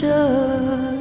着。 0.00 0.95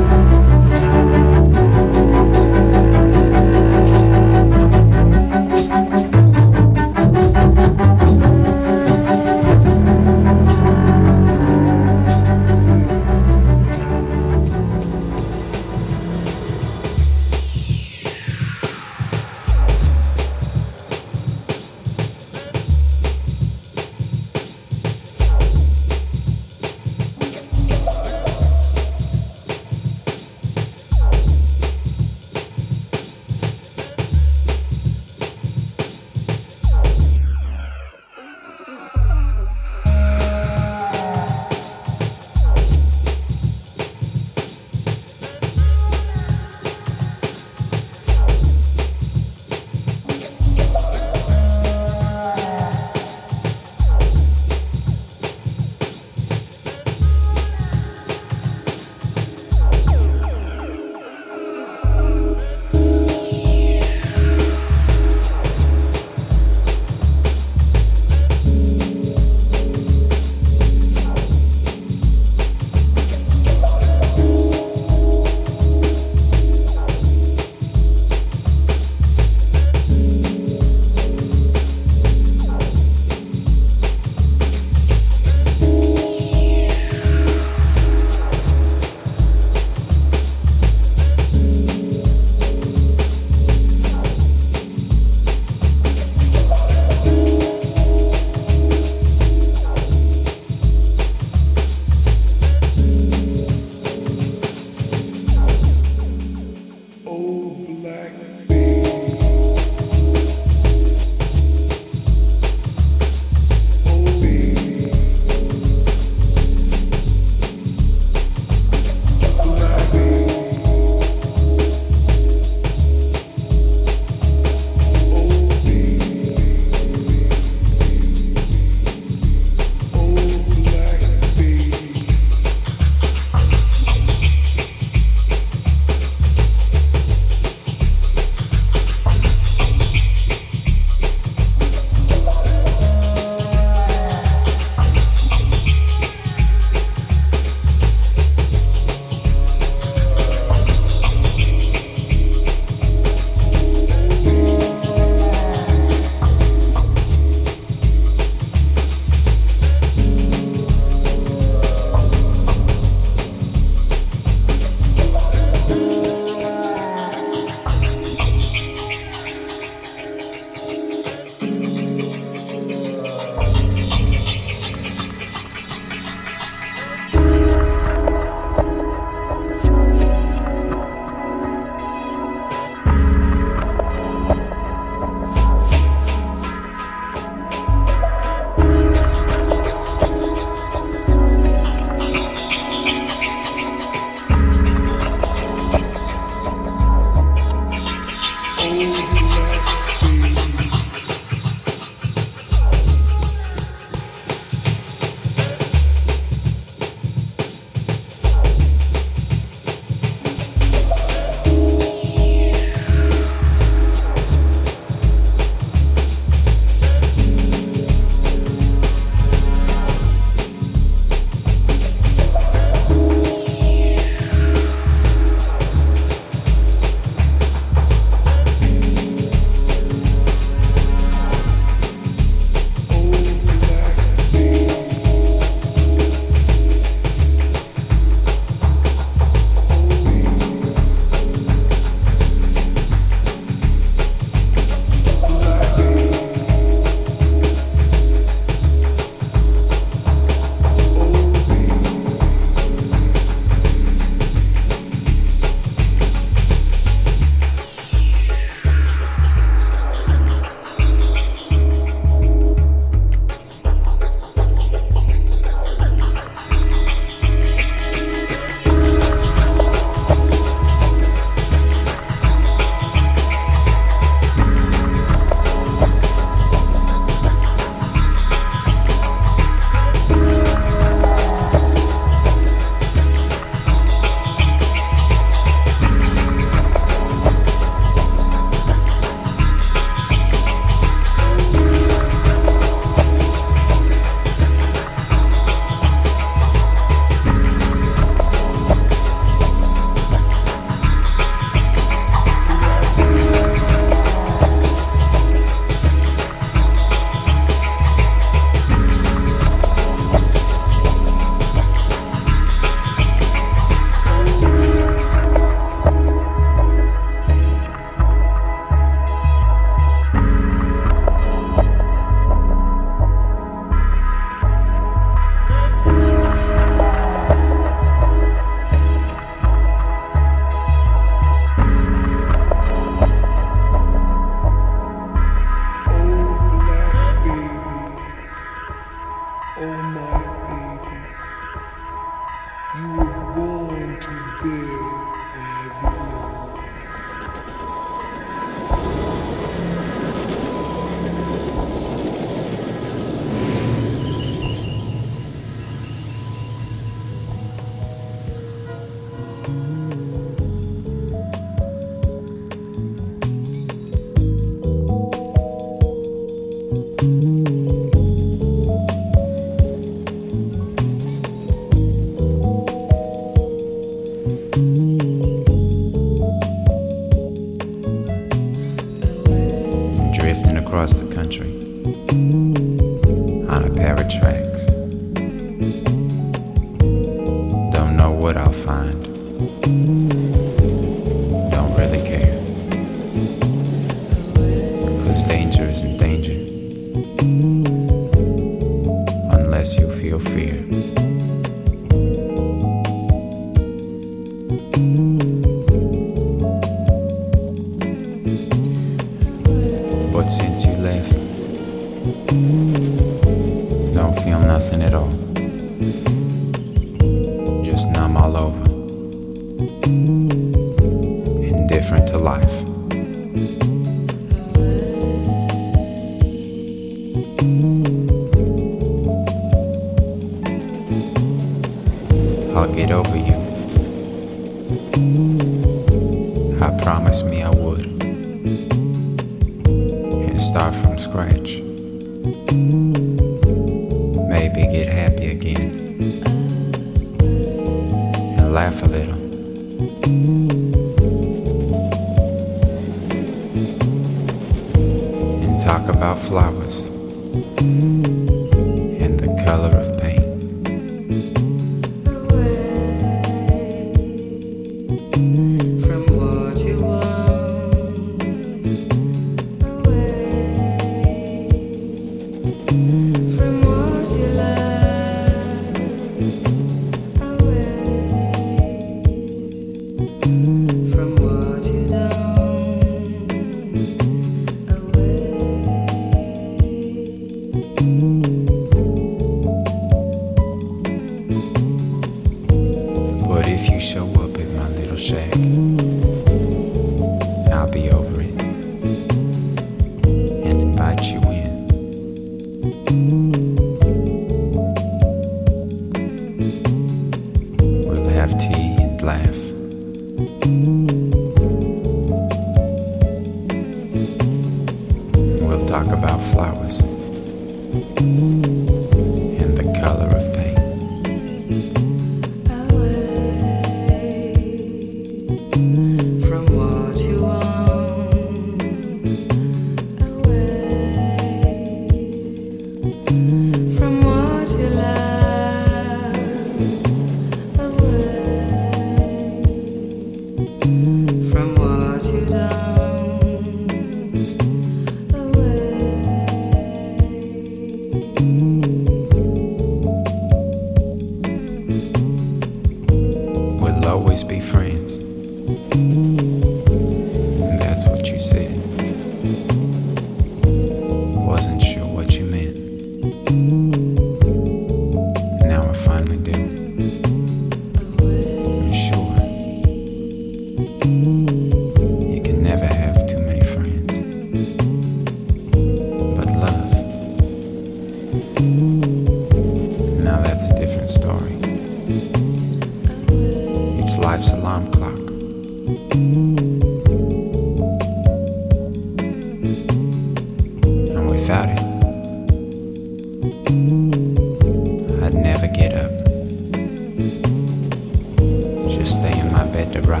just 598.88 599.00
stay 599.00 599.20
in 599.20 599.30
my 599.32 599.44
bed 599.48 599.70
to 599.72 599.82
rot. 599.82 600.00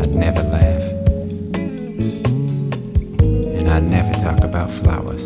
I'd 0.00 0.14
never 0.16 0.42
laugh. 0.42 0.82
And 3.56 3.68
I'd 3.68 3.84
never 3.84 4.12
talk 4.14 4.42
about 4.42 4.72
flowers. 4.72 5.22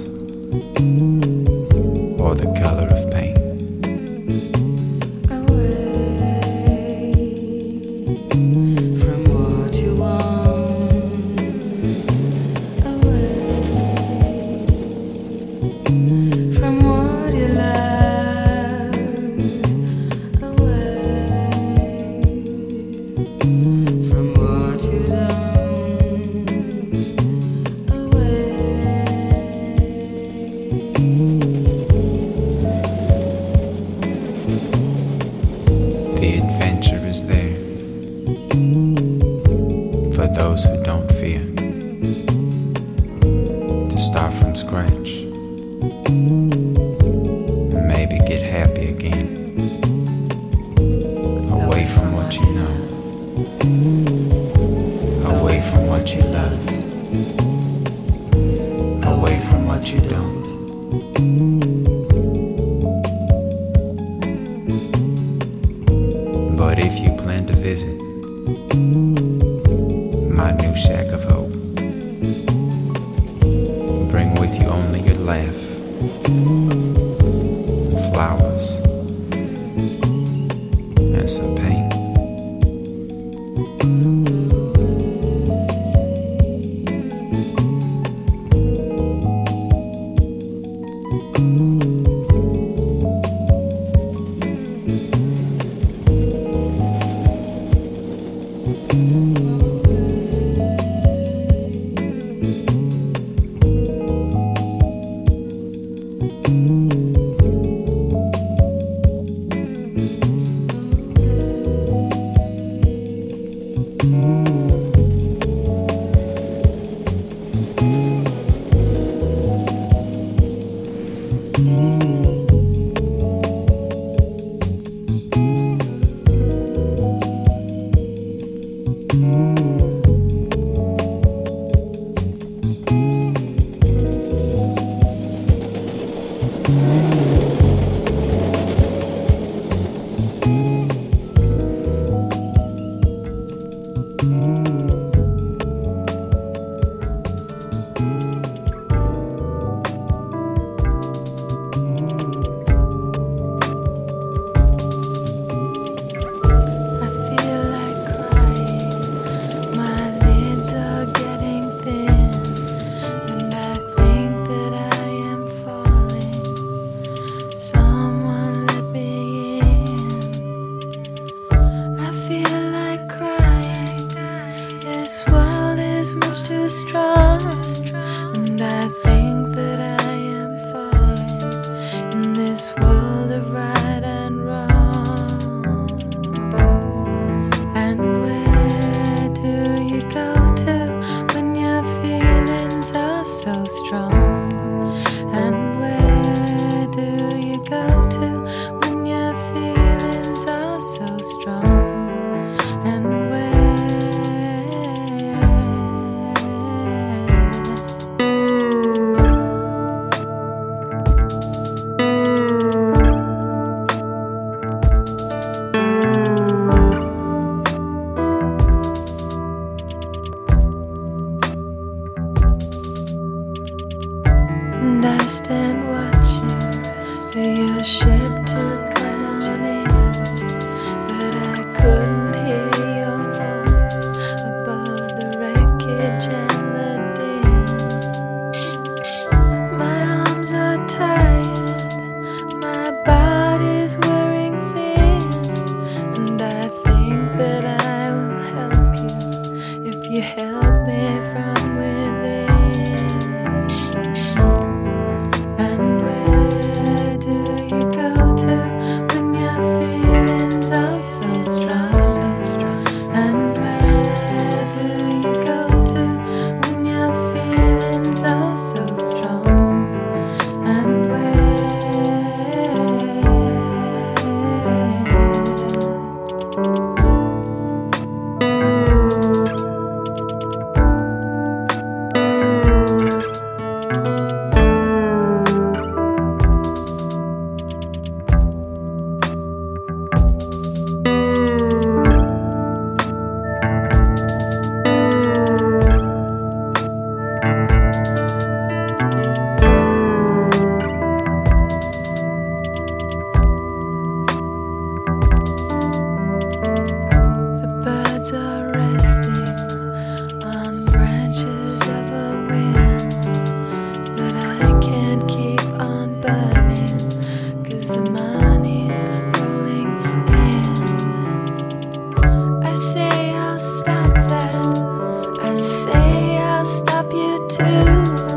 say 325.69 326.39
I'll 326.39 326.65
stop 326.65 327.13
you 327.13 327.47
too. 327.47 328.28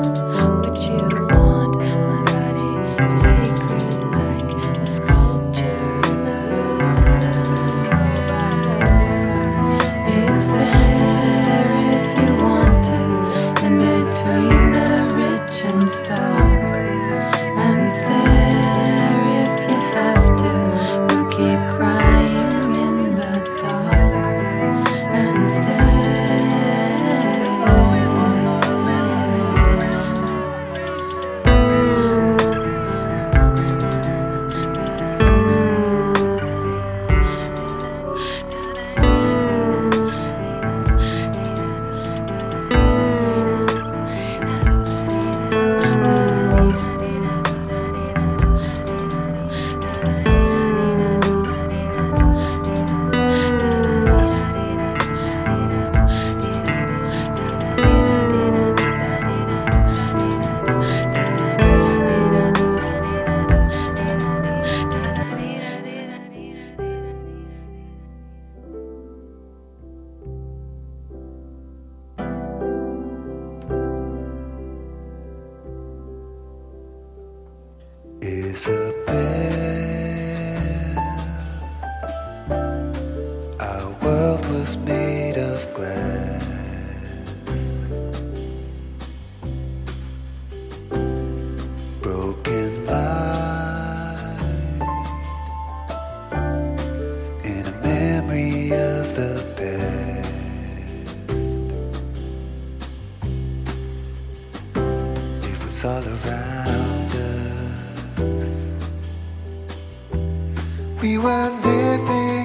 We 111.01 111.17
were 111.17 111.49
living. 111.63 112.40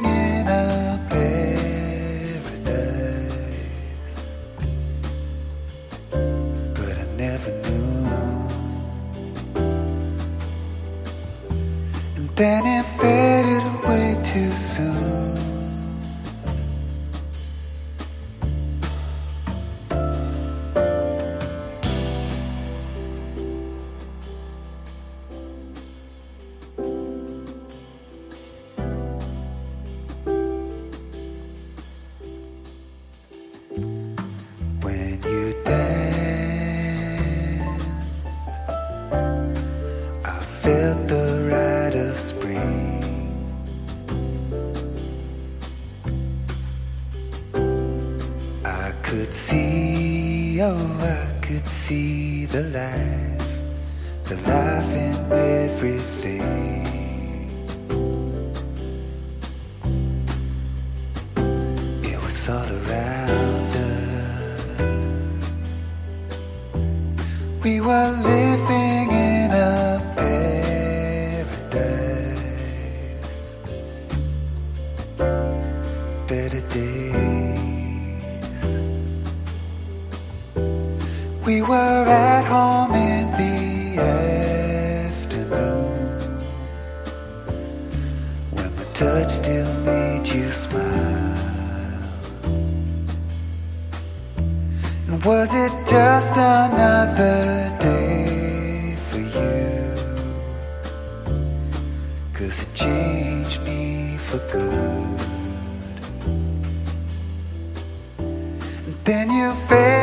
Then 109.07 109.31
you 109.31 109.53
faded 109.69 109.96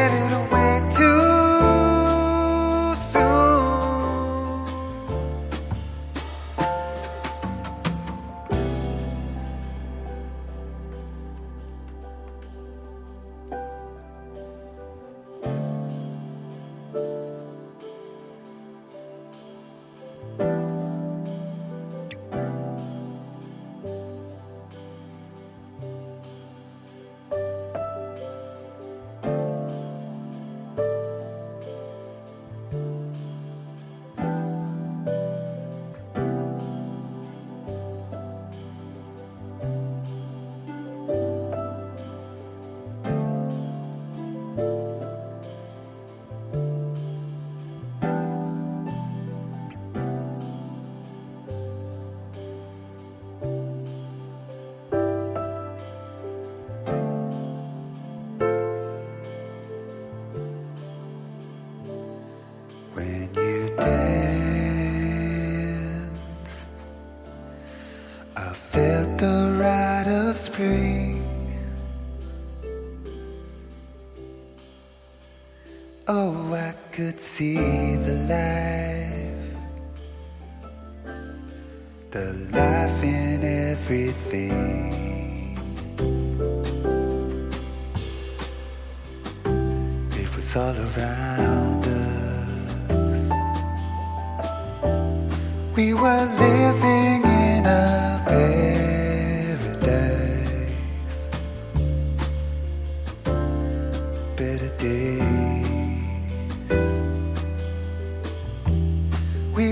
ride 70.50 70.60
of 70.60 70.93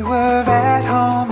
We 0.02 0.08
were 0.08 0.44
at 0.48 0.84
home 0.84 1.31